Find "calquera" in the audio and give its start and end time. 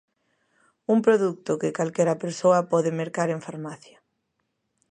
1.77-2.19